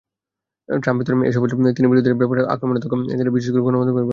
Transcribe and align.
ট্রাম্পের 0.69 1.05
তূণে 1.07 1.27
এসব 1.29 1.41
অস্ত্রই 1.43 1.63
আছে, 1.63 1.75
তিনি 1.77 1.87
বিরোধীদের 1.87 2.15
ব্যাপারে 2.15 2.41
আক্রমণাত্মক, 2.53 2.91
বিশেষ 3.35 3.49
করে 3.53 3.61
গণমাধ্যমের 3.61 3.95
ব্যাপারে। 3.95 4.09